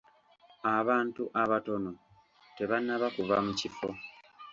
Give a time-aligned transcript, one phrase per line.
[0.77, 1.91] Abantu abatono
[2.55, 3.89] tebannaba kuva mu kifo.